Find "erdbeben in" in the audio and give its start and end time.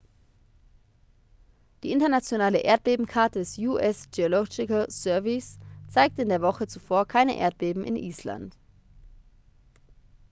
7.37-7.95